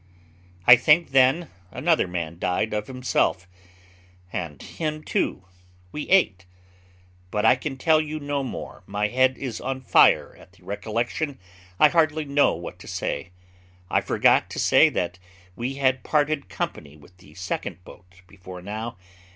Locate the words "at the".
10.39-10.63